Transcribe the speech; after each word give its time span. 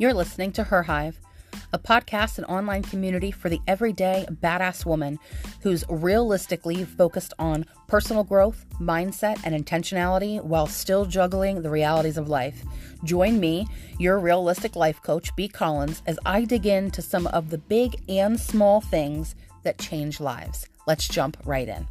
You're 0.00 0.14
listening 0.14 0.52
to 0.52 0.64
Her 0.64 0.84
Hive, 0.84 1.20
a 1.74 1.78
podcast 1.78 2.38
and 2.38 2.46
online 2.46 2.82
community 2.82 3.30
for 3.30 3.50
the 3.50 3.60
everyday 3.68 4.24
badass 4.30 4.86
woman 4.86 5.18
who's 5.60 5.84
realistically 5.90 6.86
focused 6.86 7.34
on 7.38 7.66
personal 7.86 8.24
growth, 8.24 8.64
mindset, 8.80 9.38
and 9.44 9.54
intentionality 9.54 10.42
while 10.42 10.66
still 10.66 11.04
juggling 11.04 11.60
the 11.60 11.68
realities 11.68 12.16
of 12.16 12.30
life. 12.30 12.64
Join 13.04 13.38
me, 13.40 13.66
your 13.98 14.18
realistic 14.18 14.74
life 14.74 15.02
coach, 15.02 15.36
B. 15.36 15.48
Collins, 15.48 16.02
as 16.06 16.18
I 16.24 16.46
dig 16.46 16.64
into 16.64 17.02
some 17.02 17.26
of 17.26 17.50
the 17.50 17.58
big 17.58 18.00
and 18.08 18.40
small 18.40 18.80
things 18.80 19.34
that 19.64 19.76
change 19.76 20.18
lives. 20.18 20.66
Let's 20.86 21.08
jump 21.08 21.36
right 21.44 21.68
in. 21.68 21.86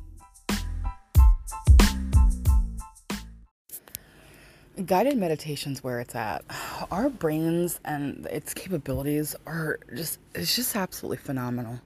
guided 4.86 5.18
meditations 5.18 5.84
where 5.84 6.00
it's 6.00 6.16
at 6.16 6.44
our 6.92 7.10
brains 7.10 7.80
and 7.86 8.26
its 8.28 8.54
capabilities 8.54 9.36
are 9.46 9.80
just 9.96 10.20
it's 10.36 10.56
just 10.56 10.76
absolutely 10.76 11.18
phenomenal. 11.18 11.80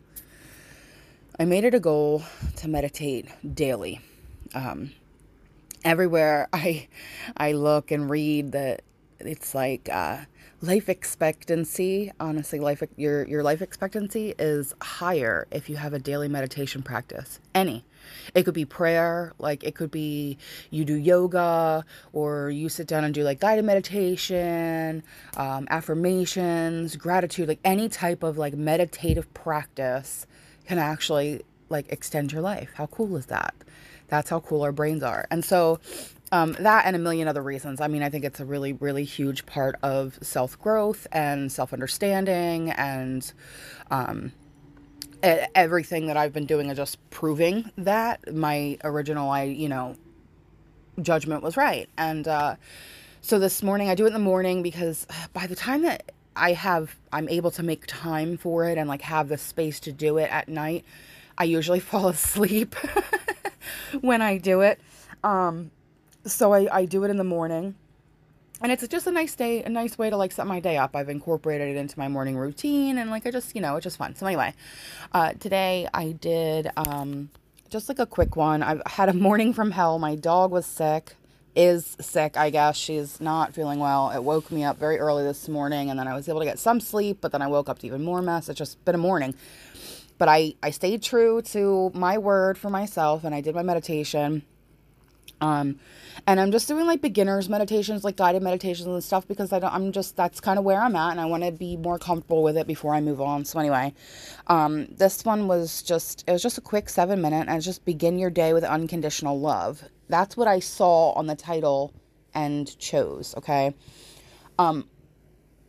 I 1.40 1.46
made 1.46 1.64
it 1.64 1.74
a 1.74 1.80
goal 1.80 2.24
to 2.58 2.68
meditate 2.68 3.28
daily. 3.56 4.00
Um, 4.54 4.92
everywhere 5.86 6.48
i 6.54 6.88
i 7.38 7.52
look 7.52 7.92
and 7.92 8.10
read 8.10 8.52
that 8.54 8.82
it's 9.20 9.56
like 9.56 9.90
uh, 9.92 10.18
life 10.62 10.90
expectancy 10.90 12.12
honestly 12.20 12.60
life 12.60 12.84
your 12.98 13.26
your 13.28 13.44
life 13.44 13.62
expectancy 13.62 14.34
is 14.38 14.74
higher 14.82 15.48
if 15.52 15.70
you 15.70 15.76
have 15.78 15.94
a 15.94 16.00
daily 16.00 16.28
meditation 16.28 16.82
practice. 16.82 17.40
Any 17.56 17.86
it 18.34 18.44
could 18.44 18.54
be 18.54 18.66
prayer 18.66 19.34
like 19.40 19.64
it 19.64 19.76
could 19.76 19.92
be 19.92 20.38
you 20.70 20.86
do 20.86 20.96
yoga 20.96 21.86
or 22.12 22.50
you 22.50 22.70
sit 22.70 22.88
down 22.88 23.04
and 23.04 23.14
do 23.14 23.24
like 23.24 23.40
guided 23.40 23.66
meditation 23.66 25.04
um, 25.38 25.68
affirmations 25.70 26.96
gratitude 26.96 27.48
like 27.48 27.60
any 27.64 27.90
type 27.90 28.24
of 28.24 28.38
like 28.38 28.54
meditative 28.54 29.32
practice 29.34 30.26
can 30.66 30.78
actually 30.78 31.42
like 31.70 31.92
extend 31.92 32.32
your 32.32 32.42
life. 32.42 32.72
How 32.76 32.88
cool 32.88 33.16
is 33.18 33.26
that? 33.28 33.54
That's 34.08 34.30
how 34.30 34.40
cool 34.40 34.62
our 34.62 34.72
brains 34.72 35.04
are. 35.04 35.28
And 35.32 35.44
so 35.44 35.80
um, 36.32 36.56
that 36.60 36.86
and 36.86 36.96
a 36.96 37.00
million 37.00 37.28
other 37.28 37.44
reasons. 37.44 37.82
I 37.82 37.88
mean, 37.88 38.02
I 38.02 38.10
think 38.10 38.24
it's 38.24 38.40
a 38.40 38.46
really, 38.46 38.74
really 38.74 39.04
huge 39.04 39.46
part 39.46 39.76
of 39.84 40.18
self 40.22 40.60
growth 40.60 41.06
and 41.12 41.52
self 41.52 41.74
understanding 41.74 42.72
and 42.72 43.32
um, 43.92 44.32
everything 45.24 46.08
that 46.08 46.18
I've 46.18 46.34
been 46.34 46.46
doing 46.46 46.70
is 46.70 46.78
just 46.78 46.98
proving 47.10 47.72
that 47.78 48.34
my 48.34 48.78
original, 48.84 49.30
I, 49.30 49.44
you 49.44 49.70
know, 49.70 49.96
judgment 51.02 51.42
was 51.42 51.56
right. 51.58 51.90
And 51.98 52.28
uh, 52.28 52.56
so 53.22 53.40
this 53.40 53.64
morning, 53.64 53.90
I 53.90 53.96
do 53.96 54.04
it 54.04 54.08
in 54.08 54.14
the 54.14 54.20
morning 54.20 54.62
because 54.62 55.08
by 55.34 55.48
the 55.48 55.56
time 55.56 55.84
that 55.84 56.12
I 56.36 56.54
have, 56.54 56.96
I'm 57.12 57.30
able 57.30 57.52
to 57.52 57.64
make 57.64 57.86
time 57.88 58.38
for 58.38 58.66
it 58.66 58.78
and 58.78 58.90
like 58.90 59.02
have 59.04 59.30
the 59.30 59.38
space 59.38 59.80
to 59.82 59.92
do 59.92 60.18
it 60.18 60.30
at 60.30 60.50
night, 60.50 60.84
I 61.38 61.46
usually 61.46 61.80
fall 61.92 62.10
asleep 62.10 62.76
when 64.02 64.22
I 64.22 64.38
do 64.38 64.62
it. 64.62 64.80
Um, 65.24 65.72
so 66.26 66.54
I, 66.54 66.80
I 66.80 66.86
do 66.86 67.04
it 67.06 67.10
in 67.10 67.18
the 67.18 67.24
morning 67.24 67.76
and 68.64 68.72
it's 68.72 68.88
just 68.88 69.06
a 69.06 69.12
nice 69.12 69.36
day 69.36 69.62
a 69.62 69.70
nice 69.70 69.98
way 69.98 70.10
to 70.10 70.18
like 70.18 70.32
set 70.32 70.48
my 70.48 70.60
day 70.62 70.78
up. 70.78 70.96
I've 70.96 71.10
incorporated 71.10 71.76
it 71.76 71.80
into 71.80 72.00
my 72.00 72.08
morning 72.08 72.38
routine 72.38 72.98
and 72.98 73.12
like 73.12 73.28
i 73.28 73.32
just 73.32 73.54
you 73.54 73.62
know 73.62 73.76
it's 73.76 73.84
just 73.84 73.98
fun. 73.98 74.16
So 74.16 74.26
anyway 74.26 74.54
uh, 75.12 75.34
today 75.34 75.88
i 75.94 76.14
did 76.14 76.72
um, 76.78 77.30
just 77.70 77.90
like 77.90 78.00
a 78.00 78.06
quick 78.06 78.36
one. 78.36 78.64
I've 78.64 78.82
had 78.88 79.10
a 79.10 79.14
morning 79.14 79.54
from 79.54 79.72
hell. 79.72 80.00
My 80.00 80.16
dog 80.16 80.52
was 80.52 80.66
sick 80.66 81.16
is 81.56 81.96
sick 82.00 82.36
i 82.38 82.50
guess. 82.50 82.78
She's 82.78 83.22
not 83.22 83.54
feeling 83.54 83.80
well. 83.80 84.10
It 84.10 84.24
woke 84.24 84.50
me 84.52 84.64
up 84.64 84.80
very 84.80 84.98
early 84.98 85.24
this 85.24 85.48
morning 85.50 85.90
and 85.92 86.00
then 86.00 86.08
i 86.08 86.16
was 86.16 86.28
able 86.30 86.40
to 86.40 86.46
get 86.46 86.58
some 86.58 86.80
sleep 86.80 87.20
but 87.22 87.32
then 87.32 87.42
i 87.42 87.48
woke 87.48 87.70
up 87.70 87.80
to 87.80 87.88
even 87.88 88.04
more 88.04 88.22
mess. 88.22 88.50
It's 88.50 88.58
just 88.58 88.84
been 88.86 88.96
a 88.96 89.00
morning. 89.00 89.36
But 90.18 90.30
i 90.30 90.54
i 90.64 90.72
stayed 90.72 91.04
true 91.04 91.42
to 91.42 91.92
my 91.94 92.18
word 92.18 92.58
for 92.58 92.70
myself 92.70 93.26
and 93.26 93.36
i 93.36 93.42
did 93.42 93.56
my 93.56 93.64
meditation 93.64 94.44
um, 95.44 95.78
and 96.26 96.40
I'm 96.40 96.54
just 96.54 96.70
doing 96.70 96.86
like 96.88 97.02
beginners 97.02 97.50
meditations, 97.50 98.06
like 98.06 98.16
guided 98.16 98.42
meditations 98.42 98.88
and 98.88 99.04
stuff 99.04 99.28
because 99.28 99.52
I 99.52 99.60
don't, 99.60 99.74
I'm 99.74 99.92
just, 99.92 100.16
that's 100.16 100.40
kind 100.40 100.58
of 100.58 100.64
where 100.64 100.82
I'm 100.82 100.96
at 100.96 101.12
and 101.12 101.20
I 101.20 101.26
want 101.26 101.44
to 101.44 101.52
be 101.52 101.76
more 101.76 102.00
comfortable 102.00 102.44
with 102.44 102.56
it 102.56 102.66
before 102.66 102.96
I 102.96 103.02
move 103.02 103.20
on. 103.20 103.44
So 103.44 103.60
anyway, 103.60 103.94
um, 104.48 104.86
this 104.86 105.26
one 105.26 105.50
was 105.50 105.84
just, 105.84 106.24
it 106.28 106.32
was 106.32 106.42
just 106.42 106.58
a 106.58 106.62
quick 106.62 106.88
seven 106.88 107.22
minute 107.22 107.48
and 107.50 107.62
just 107.62 107.84
begin 107.84 108.18
your 108.18 108.30
day 108.30 108.54
with 108.54 108.64
unconditional 108.64 109.38
love. 109.38 109.84
That's 110.08 110.38
what 110.38 110.48
I 110.48 110.62
saw 110.62 111.12
on 111.12 111.28
the 111.28 111.36
title 111.36 111.94
and 112.34 112.78
chose. 112.80 113.36
Okay. 113.36 113.74
Um, 114.58 114.88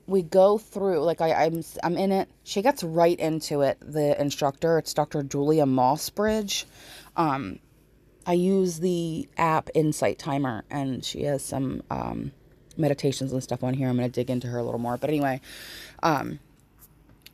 we 0.07 0.23
go 0.23 0.59
through 0.59 1.01
like 1.01 1.23
I, 1.23 1.47
I'm 1.47 1.65
I'm 1.83 1.97
in 1.97 2.13
it. 2.13 2.29
She 2.43 2.61
gets 2.61 2.85
right 2.85 3.19
into 3.19 3.63
it. 3.63 3.79
The 3.81 4.21
instructor, 4.21 4.77
it's 4.77 4.93
Dr. 4.93 5.23
Julia 5.23 5.65
Mossbridge. 5.65 6.67
Um, 7.17 7.59
I 8.27 8.35
use 8.35 8.81
the 8.81 9.29
app 9.37 9.71
Insight 9.75 10.19
Timer, 10.19 10.65
and 10.71 11.05
she 11.05 11.25
has 11.25 11.45
some 11.45 11.83
um, 11.91 12.33
meditations 12.77 13.33
and 13.33 13.43
stuff 13.43 13.63
on 13.63 13.75
here. 13.75 13.89
I'm 13.89 13.97
going 13.97 14.11
to 14.11 14.13
dig 14.13 14.31
into 14.31 14.49
her 14.49 14.59
a 14.59 14.65
little 14.65 14.81
more. 14.81 14.97
But 14.97 15.11
anyway, 15.11 15.41
um, 16.03 16.41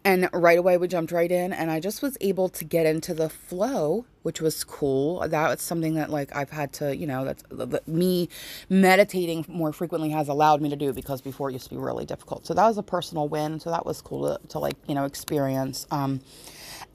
and 0.04 0.30
right 0.32 0.58
away 0.58 0.78
we 0.78 0.88
jumped 0.88 1.12
right 1.12 1.30
in, 1.30 1.52
and 1.52 1.70
I 1.70 1.78
just 1.78 2.02
was 2.02 2.16
able 2.20 2.48
to 2.50 2.64
get 2.64 2.86
into 2.86 3.12
the 3.12 3.28
flow, 3.28 4.06
which 4.22 4.40
was 4.40 4.64
cool. 4.64 5.20
That 5.28 5.48
was 5.48 5.60
something 5.60 5.94
that 5.94 6.10
like 6.10 6.34
I've 6.34 6.50
had 6.50 6.72
to, 6.74 6.96
you 6.96 7.06
know, 7.06 7.24
that's 7.24 7.86
me 7.86 8.28
meditating 8.70 9.44
more 9.48 9.72
frequently 9.72 10.10
has 10.10 10.28
allowed 10.28 10.62
me 10.62 10.70
to 10.70 10.76
do 10.76 10.92
because 10.92 11.20
before 11.20 11.50
it 11.50 11.52
used 11.52 11.66
to 11.66 11.70
be 11.70 11.76
really 11.76 12.06
difficult. 12.06 12.46
So 12.46 12.54
that 12.54 12.66
was 12.66 12.78
a 12.78 12.82
personal 12.82 13.28
win. 13.28 13.60
So 13.60 13.70
that 13.70 13.84
was 13.84 14.00
cool 14.00 14.38
to, 14.38 14.48
to 14.48 14.58
like 14.58 14.76
you 14.88 14.94
know 14.94 15.04
experience. 15.04 15.86
Um, 15.90 16.20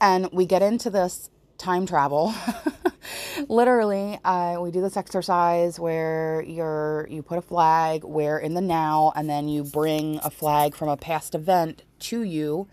and 0.00 0.28
we 0.32 0.44
get 0.44 0.62
into 0.62 0.90
this 0.90 1.30
time 1.58 1.86
travel. 1.86 2.34
Literally, 3.48 4.18
uh, 4.24 4.58
we 4.60 4.72
do 4.72 4.80
this 4.80 4.96
exercise 4.96 5.78
where 5.78 6.42
you're 6.42 7.06
you 7.08 7.22
put 7.22 7.38
a 7.38 7.42
flag 7.42 8.02
where 8.02 8.38
in 8.38 8.54
the 8.54 8.60
now, 8.60 9.12
and 9.14 9.30
then 9.30 9.48
you 9.48 9.62
bring 9.62 10.18
a 10.24 10.30
flag 10.30 10.74
from 10.74 10.88
a 10.88 10.96
past 10.96 11.34
event 11.34 11.82
to 12.00 12.22
you, 12.22 12.66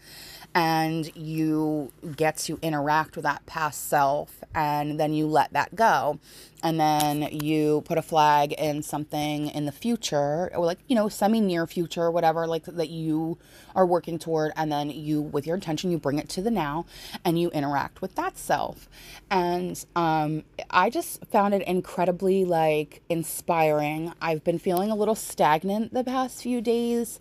and 0.56 1.16
you 1.16 1.92
get 2.16 2.38
to 2.38 2.60
interact 2.62 3.16
with 3.16 3.24
that 3.24 3.46
past 3.48 3.90
self 3.90 4.44
and 4.54 5.00
then 5.00 5.14
you 5.14 5.26
let 5.26 5.52
that 5.54 5.76
go. 5.76 6.20
And 6.62 6.80
then 6.80 7.24
you 7.32 7.82
put 7.86 7.98
a 7.98 8.02
flag 8.02 8.54
in 8.54 8.84
something 8.84 9.48
in 9.48 9.66
the 9.66 9.72
future 9.72 10.50
or 10.56 10.66
like 10.66 10.80
you 10.88 10.96
know 10.96 11.10
semi 11.10 11.42
near 11.42 11.68
future 11.68 12.10
whatever 12.10 12.48
like 12.48 12.64
that 12.66 12.90
you 12.90 13.38
are 13.76 13.86
working 13.86 14.18
toward 14.18 14.54
and 14.56 14.72
then 14.72 14.90
you 14.90 15.22
with 15.22 15.46
your 15.46 15.56
intention 15.56 15.92
you 15.92 15.98
bring 15.98 16.20
it 16.20 16.30
to 16.30 16.42
the 16.42 16.52
now 16.52 16.86
and 17.26 17.38
you 17.38 17.50
interact 17.50 18.02
with 18.02 18.16
that 18.16 18.38
self. 18.38 18.88
And 19.30 19.84
um, 19.96 20.44
i 20.70 20.90
just 20.90 21.26
found 21.26 21.54
it 21.54 21.64
incredibly 21.64 22.46
like 22.46 23.02
inspiring. 23.10 24.14
I've 24.22 24.44
been 24.44 24.60
feeling 24.60 24.92
a 24.92 24.96
little 24.96 25.16
stagnant 25.16 25.94
the 25.94 26.04
past 26.04 26.44
few 26.44 26.62
days. 26.62 27.20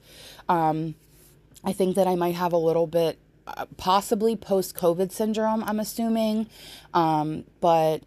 Um, 0.49 0.95
I 1.65 1.73
think 1.73 1.97
that 1.97 2.07
I 2.07 2.15
might 2.15 2.35
have 2.35 2.53
a 2.53 2.59
little 2.59 2.87
bit, 2.87 3.19
uh, 3.47 3.67
possibly 3.77 4.37
post 4.37 4.75
COVID 4.77 5.13
syndrome, 5.13 5.63
I'm 5.65 5.81
assuming. 5.81 6.49
Um, 6.95 7.45
but 7.61 8.03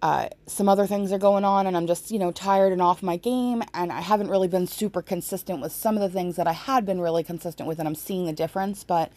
uh, 0.00 0.28
some 0.46 0.68
other 0.68 0.86
things 0.86 1.12
are 1.12 1.18
going 1.18 1.44
on, 1.44 1.66
and 1.66 1.76
I'm 1.76 1.86
just, 1.86 2.10
you 2.10 2.18
know, 2.18 2.30
tired 2.30 2.72
and 2.72 2.80
off 2.80 3.02
my 3.02 3.16
game. 3.16 3.62
And 3.74 3.90
I 3.90 4.00
haven't 4.00 4.28
really 4.28 4.48
been 4.48 4.66
super 4.66 5.02
consistent 5.02 5.60
with 5.60 5.72
some 5.72 5.96
of 5.96 6.00
the 6.00 6.08
things 6.08 6.36
that 6.36 6.46
I 6.46 6.52
had 6.52 6.86
been 6.86 7.00
really 7.00 7.24
consistent 7.24 7.68
with, 7.68 7.78
and 7.78 7.88
I'm 7.88 7.94
seeing 7.94 8.26
the 8.26 8.32
difference. 8.32 8.84
But 8.84 9.12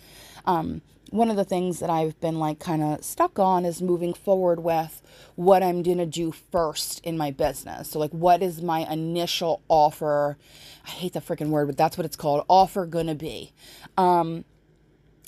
um, 0.45 0.81
one 1.11 1.29
of 1.29 1.35
the 1.35 1.45
things 1.45 1.79
that 1.79 1.89
I've 1.89 2.19
been 2.19 2.39
like 2.39 2.59
kind 2.59 2.81
of 2.81 3.03
stuck 3.03 3.37
on 3.37 3.65
is 3.65 3.81
moving 3.81 4.13
forward 4.13 4.61
with 4.61 5.01
what 5.35 5.61
I'm 5.61 5.83
going 5.83 5.99
to 5.99 6.05
do 6.05 6.31
first 6.31 6.99
in 7.05 7.17
my 7.17 7.31
business. 7.31 7.91
So, 7.91 7.99
like, 7.99 8.11
what 8.11 8.41
is 8.41 8.61
my 8.61 8.91
initial 8.91 9.61
offer? 9.67 10.37
I 10.85 10.89
hate 10.89 11.13
the 11.13 11.21
freaking 11.21 11.49
word, 11.49 11.67
but 11.67 11.77
that's 11.77 11.97
what 11.97 12.05
it's 12.05 12.15
called 12.15 12.45
offer 12.47 12.85
going 12.85 13.07
to 13.07 13.15
be. 13.15 13.51
Um, 13.97 14.45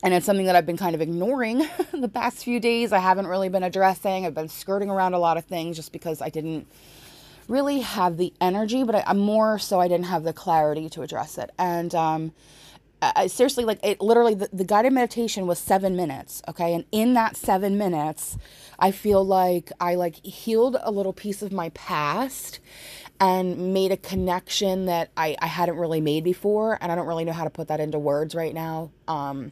and 0.03 0.13
it's 0.13 0.25
something 0.25 0.45
that 0.47 0.55
I've 0.55 0.65
been 0.65 0.77
kind 0.77 0.93
of 0.93 1.01
ignoring 1.01 1.65
the 1.93 2.09
past 2.09 2.43
few 2.43 2.59
days. 2.59 2.91
I 2.91 2.99
haven't 2.99 3.25
really 3.25 3.47
been 3.47 3.63
addressing. 3.63 4.25
I've 4.25 4.35
been 4.35 4.49
skirting 4.49 4.89
around 4.89 5.13
a 5.13 5.19
lot 5.19 5.37
of 5.37 5.45
things 5.45 5.77
just 5.77 5.93
because 5.93 6.21
I 6.21 6.29
didn't 6.29 6.67
really 7.47 7.79
have 7.79 8.17
the 8.17 8.33
energy, 8.41 8.83
but 8.83 8.95
I, 8.95 9.03
am 9.07 9.17
more 9.17 9.57
so 9.57 9.79
I 9.79 9.87
didn't 9.87 10.07
have 10.07 10.23
the 10.23 10.33
clarity 10.33 10.89
to 10.89 11.01
address 11.01 11.37
it. 11.37 11.49
And, 11.57 11.95
um, 11.95 12.33
I, 13.01 13.27
seriously 13.27 13.65
like 13.65 13.79
it 13.83 13.99
literally 13.99 14.33
the, 14.33 14.49
the 14.53 14.63
guided 14.63 14.93
meditation 14.93 15.45
was 15.45 15.59
seven 15.59 15.97
minutes 15.97 16.41
okay 16.47 16.73
and 16.73 16.85
in 16.93 17.15
that 17.15 17.35
seven 17.35 17.77
minutes 17.77 18.37
i 18.79 18.91
feel 18.91 19.25
like 19.25 19.73
i 19.81 19.95
like 19.95 20.25
healed 20.25 20.77
a 20.81 20.89
little 20.89 21.11
piece 21.11 21.41
of 21.41 21.51
my 21.51 21.67
past 21.71 22.61
and 23.19 23.73
made 23.73 23.91
a 23.91 23.97
connection 23.97 24.85
that 24.85 25.11
i, 25.17 25.35
I 25.41 25.47
hadn't 25.47 25.75
really 25.75 25.99
made 25.99 26.23
before 26.23 26.77
and 26.79 26.93
i 26.93 26.95
don't 26.95 27.05
really 27.05 27.25
know 27.25 27.33
how 27.33 27.43
to 27.43 27.49
put 27.49 27.67
that 27.67 27.81
into 27.81 27.99
words 27.99 28.35
right 28.35 28.53
now 28.53 28.89
um, 29.09 29.51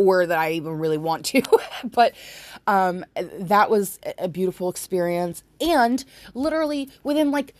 or 0.00 0.24
that 0.26 0.38
i 0.38 0.52
even 0.52 0.78
really 0.78 0.98
want 0.98 1.24
to. 1.26 1.42
But 1.84 2.14
um, 2.66 3.04
that 3.38 3.70
was 3.70 3.98
a 4.18 4.28
beautiful 4.28 4.68
experience. 4.68 5.42
And 5.60 6.04
literally 6.34 6.90
within 7.02 7.30
like 7.30 7.54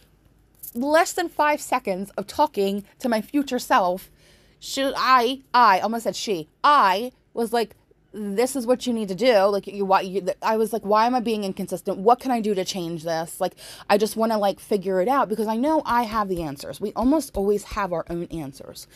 less 0.75 1.13
than 1.13 1.29
five 1.29 1.61
seconds 1.61 2.11
of 2.19 2.27
talking 2.27 2.85
to 2.99 3.09
my 3.09 3.21
future 3.21 3.59
self 3.59 4.11
Should 4.59 4.95
I, 4.97 5.43
I 5.55 5.81
almost 5.81 6.05
said 6.05 6.17
she, 6.17 6.49
I 6.63 7.13
was 7.33 7.53
like, 7.53 7.77
this 8.13 8.57
is 8.57 8.67
what 8.67 8.87
you 8.87 8.93
need 8.93 9.09
to 9.09 9.15
do. 9.15 9.39
Like 9.45 9.67
you 9.67 9.85
why 9.85 10.01
you, 10.01 10.27
i 10.43 10.57
was 10.57 10.73
like 10.73 10.83
why 10.83 11.07
am 11.07 11.15
i 11.15 11.21
being 11.21 11.45
inconsistent? 11.45 11.99
What 11.99 12.21
can 12.21 12.31
i 12.31 12.41
do 12.41 12.55
to 12.55 12.65
change 12.65 13.05
this? 13.05 13.41
Like 13.41 13.55
i 13.89 13.97
just 13.97 14.17
want 14.17 14.33
to 14.33 14.39
like 14.39 14.59
figure 14.59 15.01
it 15.01 15.09
out 15.09 15.29
because 15.29 15.47
i 15.47 15.57
know 15.57 15.83
i 15.87 16.03
have 16.03 16.29
the 16.29 16.43
answers. 16.43 16.81
We 16.81 16.93
almost 16.95 17.37
always 17.37 17.65
have 17.65 17.93
our 17.93 18.05
own 18.11 18.25
answers. 18.25 18.87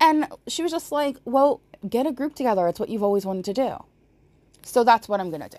And 0.00 0.28
she 0.48 0.62
was 0.62 0.72
just 0.72 0.92
like 0.92 1.16
well 1.24 1.60
get 1.88 2.06
a 2.06 2.12
group 2.12 2.34
together. 2.34 2.66
It's 2.68 2.80
what 2.80 2.88
you've 2.88 3.02
always 3.02 3.26
wanted 3.26 3.44
to 3.46 3.54
do. 3.54 3.84
So 4.62 4.82
that's 4.82 5.08
what 5.08 5.20
i'm 5.20 5.30
gonna 5.30 5.48
do. 5.48 5.58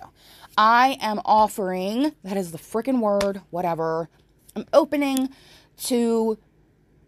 I 0.58 0.98
am 1.02 1.22
offering 1.26 2.14
that 2.24 2.38
is 2.38 2.52
the 2.52 2.58
freaking 2.58 3.02
word 3.02 3.42
whatever 3.52 4.10
i'm 4.56 4.66
opening 4.74 5.30
to 5.78 6.38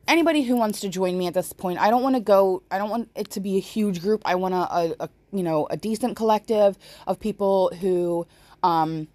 anybody 0.07 0.43
who 0.43 0.55
wants 0.55 0.81
to 0.81 0.89
join 0.89 1.17
me 1.17 1.27
at 1.27 1.33
this 1.35 1.53
point 1.53 1.79
i 1.79 1.89
don't 1.89 2.03
want 2.03 2.15
to 2.15 2.21
go 2.21 2.63
i 2.71 2.77
don't 2.77 2.89
want 2.89 3.09
it 3.15 3.29
to 3.31 3.39
be 3.39 3.57
a 3.57 3.61
huge 3.61 4.01
group. 4.01 4.21
I 4.25 4.35
want 4.35 4.53
a, 4.55 5.03
a, 5.05 5.09
you 5.31 5.43
know 5.43 5.67
a 5.69 5.77
decent 5.77 6.15
collective 6.17 6.77
of 7.07 7.19
people 7.19 7.71
who 7.81 8.27
um, 8.63 9.07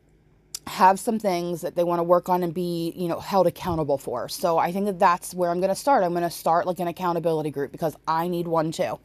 have 0.66 1.00
some 1.00 1.18
things 1.18 1.62
that 1.62 1.76
they 1.76 1.84
want 1.84 2.00
to 2.00 2.04
work 2.04 2.28
on 2.28 2.42
and 2.42 2.54
be 2.54 2.92
you 2.96 3.08
know 3.08 3.20
held 3.20 3.46
accountable 3.46 3.98
for. 3.98 4.28
So 4.28 4.58
i 4.58 4.72
think 4.72 4.86
that 4.86 4.98
that's 4.98 5.34
where 5.34 5.50
i'm 5.50 5.60
going 5.60 5.70
to 5.70 5.76
start. 5.76 6.04
I'm 6.04 6.12
going 6.12 6.22
to 6.24 6.30
start 6.30 6.66
like 6.66 6.80
an 6.80 6.88
accountability 6.88 7.50
group 7.50 7.72
because 7.72 7.96
i 8.08 8.28
need 8.28 8.48
one 8.48 8.72
too. 8.72 8.98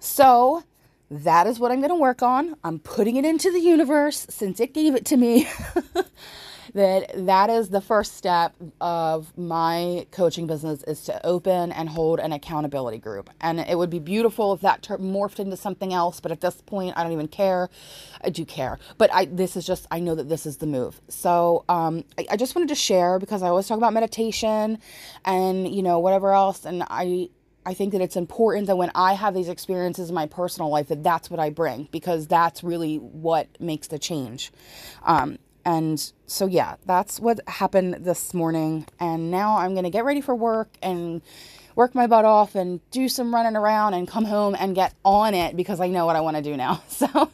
So 0.00 0.64
that 1.10 1.46
is 1.46 1.58
what 1.58 1.72
i'm 1.72 1.80
going 1.80 1.90
to 1.90 1.96
work 1.96 2.22
on. 2.22 2.56
I'm 2.64 2.78
putting 2.80 3.16
it 3.16 3.24
into 3.24 3.50
the 3.52 3.60
universe 3.60 4.26
since 4.30 4.60
it 4.60 4.74
gave 4.74 4.94
it 4.94 5.06
to 5.06 5.16
me 5.16 5.48
that 6.74 7.10
that 7.26 7.50
is 7.50 7.70
the 7.70 7.80
first 7.80 8.16
step 8.16 8.54
of 8.80 9.36
my 9.36 10.06
coaching 10.10 10.46
business 10.46 10.82
is 10.84 11.02
to 11.04 11.26
open 11.26 11.72
and 11.72 11.88
hold 11.88 12.20
an 12.20 12.32
accountability 12.32 12.98
group. 12.98 13.30
And 13.40 13.60
it 13.60 13.78
would 13.78 13.90
be 13.90 13.98
beautiful 13.98 14.52
if 14.52 14.60
that 14.60 14.82
ter- 14.82 14.98
morphed 14.98 15.38
into 15.38 15.56
something 15.56 15.92
else 15.92 16.20
but 16.20 16.32
at 16.32 16.40
this 16.40 16.60
point 16.62 16.94
i 16.96 17.02
don't 17.02 17.12
even 17.12 17.28
care. 17.28 17.68
I 18.22 18.30
do 18.30 18.44
care. 18.44 18.78
But 18.98 19.10
i 19.12 19.26
this 19.26 19.56
is 19.56 19.66
just 19.66 19.86
i 19.90 20.00
know 20.00 20.14
that 20.14 20.28
this 20.28 20.46
is 20.46 20.58
the 20.58 20.66
move. 20.66 21.00
So 21.08 21.64
um, 21.68 22.04
I, 22.18 22.26
I 22.32 22.36
just 22.36 22.54
wanted 22.54 22.68
to 22.68 22.74
share 22.74 23.18
because 23.18 23.42
i 23.42 23.48
always 23.48 23.66
talk 23.66 23.78
about 23.78 23.92
meditation 23.92 24.78
and 25.24 25.74
you 25.74 25.82
know 25.82 25.98
whatever 25.98 26.32
else. 26.32 26.64
And 26.64 26.84
i 26.88 27.28
I 27.66 27.74
think 27.74 27.92
that 27.92 28.00
it's 28.00 28.16
important 28.16 28.66
that 28.68 28.76
when 28.76 28.90
I 28.94 29.12
have 29.12 29.34
these 29.34 29.48
experiences 29.50 30.08
in 30.08 30.14
my 30.14 30.24
personal 30.26 30.70
life, 30.70 30.88
that 30.88 31.02
that's 31.02 31.28
what 31.28 31.38
I 31.38 31.50
bring 31.50 31.86
because 31.90 32.26
that's 32.26 32.64
really 32.64 32.96
what 32.96 33.46
makes 33.60 33.88
the 33.88 33.98
change. 33.98 34.52
Um, 35.02 35.38
and 35.68 36.12
so, 36.26 36.46
yeah, 36.46 36.76
that's 36.86 37.20
what 37.20 37.40
happened 37.46 37.98
this 38.00 38.32
morning. 38.32 38.86
And 38.98 39.30
now 39.30 39.58
I'm 39.58 39.72
going 39.74 39.84
to 39.84 39.90
get 39.90 40.02
ready 40.02 40.22
for 40.22 40.34
work 40.34 40.70
and 40.82 41.20
work 41.76 41.94
my 41.94 42.06
butt 42.06 42.24
off 42.24 42.54
and 42.54 42.80
do 42.90 43.06
some 43.06 43.34
running 43.34 43.54
around 43.54 43.92
and 43.92 44.08
come 44.08 44.24
home 44.24 44.56
and 44.58 44.74
get 44.74 44.94
on 45.04 45.34
it 45.34 45.56
because 45.56 45.78
I 45.78 45.88
know 45.88 46.06
what 46.06 46.16
I 46.16 46.22
want 46.22 46.38
to 46.38 46.42
do 46.42 46.56
now. 46.56 46.82
So, 46.88 47.30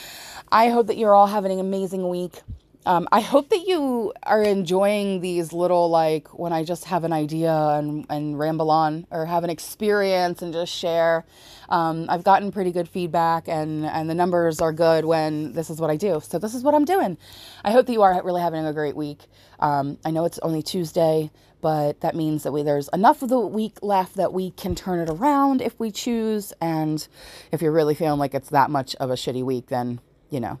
I 0.52 0.68
hope 0.68 0.86
that 0.86 0.96
you're 0.96 1.12
all 1.12 1.26
having 1.26 1.50
an 1.50 1.58
amazing 1.58 2.08
week. 2.08 2.42
Um, 2.84 3.06
I 3.12 3.20
hope 3.20 3.48
that 3.50 3.64
you 3.64 4.12
are 4.24 4.42
enjoying 4.42 5.20
these 5.20 5.52
little 5.52 5.88
like 5.88 6.36
when 6.36 6.52
I 6.52 6.64
just 6.64 6.86
have 6.86 7.04
an 7.04 7.12
idea 7.12 7.54
and, 7.54 8.04
and 8.10 8.36
ramble 8.36 8.72
on 8.72 9.06
or 9.12 9.24
have 9.26 9.44
an 9.44 9.50
experience 9.50 10.42
and 10.42 10.52
just 10.52 10.72
share. 10.72 11.24
Um, 11.68 12.06
I've 12.08 12.24
gotten 12.24 12.50
pretty 12.50 12.72
good 12.72 12.88
feedback 12.88 13.46
and, 13.46 13.86
and 13.86 14.10
the 14.10 14.14
numbers 14.14 14.60
are 14.60 14.72
good 14.72 15.04
when 15.04 15.52
this 15.52 15.70
is 15.70 15.80
what 15.80 15.90
I 15.90 15.96
do. 15.96 16.20
So 16.24 16.40
this 16.40 16.54
is 16.54 16.64
what 16.64 16.74
I'm 16.74 16.84
doing. 16.84 17.18
I 17.64 17.70
hope 17.70 17.86
that 17.86 17.92
you 17.92 18.02
are 18.02 18.20
really 18.24 18.42
having 18.42 18.66
a 18.66 18.72
great 18.72 18.96
week. 18.96 19.20
Um, 19.60 19.98
I 20.04 20.10
know 20.10 20.24
it's 20.24 20.40
only 20.40 20.62
Tuesday, 20.62 21.30
but 21.60 22.00
that 22.00 22.16
means 22.16 22.42
that 22.42 22.50
we, 22.50 22.64
there's 22.64 22.88
enough 22.92 23.22
of 23.22 23.28
the 23.28 23.38
week 23.38 23.78
left 23.80 24.16
that 24.16 24.32
we 24.32 24.50
can 24.50 24.74
turn 24.74 24.98
it 24.98 25.08
around 25.08 25.62
if 25.62 25.78
we 25.78 25.92
choose. 25.92 26.52
And 26.60 27.06
if 27.52 27.62
you're 27.62 27.70
really 27.70 27.94
feeling 27.94 28.18
like 28.18 28.34
it's 28.34 28.50
that 28.50 28.70
much 28.70 28.96
of 28.96 29.08
a 29.08 29.14
shitty 29.14 29.44
week, 29.44 29.68
then, 29.68 30.00
you 30.30 30.40
know, 30.40 30.58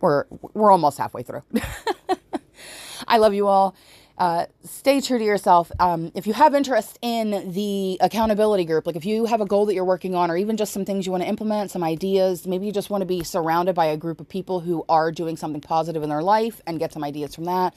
we're 0.00 0.24
we're 0.54 0.70
almost 0.70 0.98
halfway 0.98 1.22
through. 1.22 1.42
I 3.08 3.18
love 3.18 3.34
you 3.34 3.46
all. 3.46 3.76
Uh, 4.18 4.46
stay 4.64 5.00
true 5.00 5.18
to 5.18 5.24
yourself. 5.24 5.70
Um, 5.78 6.10
if 6.14 6.26
you 6.26 6.32
have 6.32 6.54
interest 6.54 6.98
in 7.02 7.52
the 7.52 7.98
accountability 8.00 8.64
group, 8.64 8.86
like 8.86 8.96
if 8.96 9.04
you 9.04 9.26
have 9.26 9.42
a 9.42 9.44
goal 9.44 9.66
that 9.66 9.74
you're 9.74 9.84
working 9.84 10.14
on, 10.14 10.30
or 10.30 10.38
even 10.38 10.56
just 10.56 10.72
some 10.72 10.86
things 10.86 11.04
you 11.04 11.12
want 11.12 11.22
to 11.22 11.28
implement, 11.28 11.70
some 11.70 11.84
ideas, 11.84 12.46
maybe 12.46 12.64
you 12.64 12.72
just 12.72 12.88
want 12.88 13.02
to 13.02 13.06
be 13.06 13.22
surrounded 13.22 13.74
by 13.74 13.86
a 13.86 13.96
group 13.96 14.18
of 14.18 14.28
people 14.28 14.60
who 14.60 14.84
are 14.88 15.12
doing 15.12 15.36
something 15.36 15.60
positive 15.60 16.02
in 16.02 16.08
their 16.08 16.22
life 16.22 16.62
and 16.66 16.78
get 16.78 16.94
some 16.94 17.04
ideas 17.04 17.34
from 17.34 17.44
that 17.44 17.74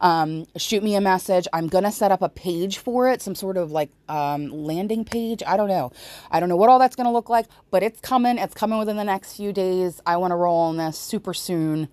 um, 0.00 0.46
shoot 0.56 0.82
me 0.82 0.94
a 0.94 1.00
message. 1.00 1.46
I'm 1.52 1.68
going 1.68 1.84
to 1.84 1.92
set 1.92 2.12
up 2.12 2.22
a 2.22 2.28
page 2.28 2.78
for 2.78 3.08
it, 3.08 3.22
some 3.22 3.34
sort 3.34 3.56
of 3.56 3.70
like 3.70 3.90
um, 4.08 4.50
landing 4.50 5.04
page. 5.04 5.42
I 5.46 5.56
don't 5.56 5.68
know. 5.68 5.92
I 6.30 6.40
don't 6.40 6.48
know 6.48 6.56
what 6.56 6.68
all 6.68 6.78
that's 6.78 6.96
going 6.96 7.06
to 7.06 7.12
look 7.12 7.28
like, 7.28 7.46
but 7.70 7.82
it's 7.82 8.00
coming. 8.00 8.38
It's 8.38 8.54
coming 8.54 8.78
within 8.78 8.96
the 8.96 9.04
next 9.04 9.36
few 9.36 9.52
days. 9.52 10.00
I 10.06 10.16
want 10.16 10.32
to 10.32 10.36
roll 10.36 10.56
on 10.56 10.76
this 10.76 10.98
super 10.98 11.34
soon. 11.34 11.88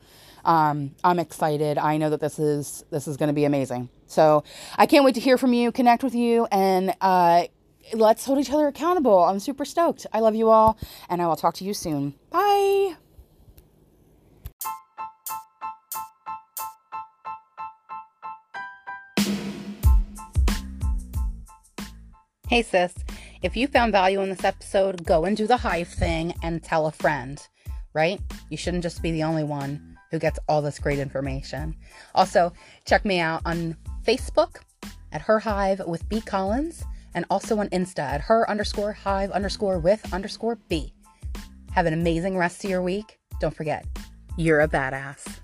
Um, 0.45 0.91
I'm 1.03 1.19
excited. 1.19 1.77
I 1.77 1.97
know 1.97 2.09
that 2.09 2.19
this 2.19 2.39
is 2.39 2.83
this 2.89 3.07
is 3.07 3.17
going 3.17 3.27
to 3.27 3.33
be 3.33 3.45
amazing. 3.45 3.89
So 4.07 4.43
I 4.77 4.85
can't 4.85 5.05
wait 5.05 5.15
to 5.15 5.21
hear 5.21 5.37
from 5.37 5.53
you, 5.53 5.71
connect 5.71 6.03
with 6.03 6.13
you, 6.13 6.47
and 6.51 6.93
uh, 7.01 7.45
let's 7.93 8.25
hold 8.25 8.39
each 8.39 8.51
other 8.51 8.67
accountable. 8.67 9.23
I'm 9.23 9.39
super 9.39 9.65
stoked. 9.65 10.05
I 10.13 10.19
love 10.19 10.35
you 10.35 10.49
all, 10.49 10.77
and 11.09 11.21
I 11.21 11.27
will 11.27 11.35
talk 11.35 11.55
to 11.55 11.63
you 11.63 11.73
soon. 11.73 12.13
Bye. 12.29 12.95
Hey, 22.53 22.61
sis, 22.61 22.93
if 23.41 23.57
you 23.57 23.65
found 23.65 23.93
value 23.93 24.21
in 24.21 24.29
this 24.29 24.43
episode, 24.43 25.03
go 25.07 25.25
and 25.25 25.35
do 25.35 25.47
the 25.47 25.57
hive 25.57 25.87
thing 25.87 26.35
and 26.43 26.61
tell 26.61 26.85
a 26.85 26.91
friend, 26.91 27.41
right? 27.95 28.21
You 28.51 28.57
shouldn't 28.57 28.83
just 28.83 29.01
be 29.01 29.11
the 29.11 29.23
only 29.23 29.43
one 29.43 29.97
who 30.11 30.19
gets 30.19 30.37
all 30.47 30.61
this 30.61 30.77
great 30.77 30.99
information. 30.99 31.75
Also, 32.13 32.53
check 32.85 33.05
me 33.05 33.19
out 33.19 33.41
on 33.43 33.75
Facebook 34.05 34.57
at 35.11 35.23
Her 35.23 35.39
Hive 35.39 35.81
with 35.87 36.07
B 36.09 36.21
Collins 36.21 36.85
and 37.15 37.25
also 37.31 37.57
on 37.57 37.69
Insta 37.69 38.03
at 38.03 38.21
her 38.21 38.47
underscore 38.47 38.93
hive 38.93 39.31
underscore 39.31 39.79
with 39.79 40.13
underscore 40.13 40.59
B. 40.69 40.93
Have 41.71 41.87
an 41.87 41.93
amazing 41.93 42.37
rest 42.37 42.63
of 42.63 42.69
your 42.69 42.83
week. 42.83 43.17
Don't 43.39 43.55
forget, 43.55 43.83
you're 44.37 44.61
a 44.61 44.67
badass. 44.67 45.39